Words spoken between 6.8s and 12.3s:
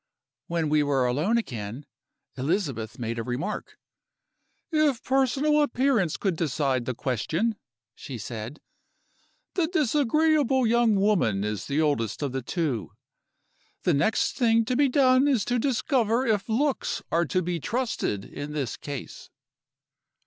the question,' she said, 'the disagreeable young woman is the oldest